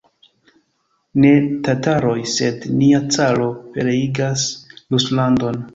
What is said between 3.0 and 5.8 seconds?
caro pereigas Ruslandon!